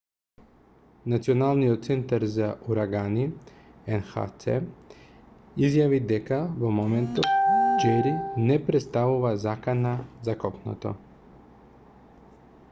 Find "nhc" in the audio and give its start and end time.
3.99-4.55